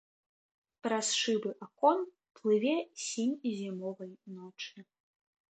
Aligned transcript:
Праз 0.85 1.07
шыбы 1.19 1.51
акон 1.67 1.99
плыве 2.39 2.75
сінь 3.05 3.39
зімовай 3.61 4.13
ночы. 4.39 4.77